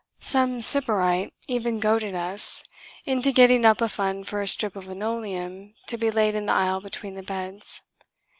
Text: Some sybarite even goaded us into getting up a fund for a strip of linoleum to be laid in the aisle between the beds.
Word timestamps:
Some 0.19 0.61
sybarite 0.61 1.31
even 1.47 1.79
goaded 1.79 2.15
us 2.15 2.63
into 3.05 3.31
getting 3.31 3.65
up 3.65 3.81
a 3.81 3.87
fund 3.87 4.27
for 4.27 4.41
a 4.41 4.47
strip 4.47 4.75
of 4.75 4.87
linoleum 4.87 5.75
to 5.85 5.95
be 5.95 6.09
laid 6.09 6.33
in 6.33 6.47
the 6.47 6.53
aisle 6.53 6.81
between 6.81 7.13
the 7.13 7.21
beds. 7.21 7.83